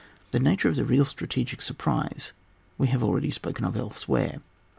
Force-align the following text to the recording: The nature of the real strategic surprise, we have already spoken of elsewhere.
The 0.31 0.39
nature 0.39 0.67
of 0.67 0.77
the 0.77 0.83
real 0.83 1.05
strategic 1.05 1.61
surprise, 1.61 2.33
we 2.75 2.87
have 2.87 3.03
already 3.03 3.29
spoken 3.29 3.65
of 3.65 3.77
elsewhere. 3.77 4.41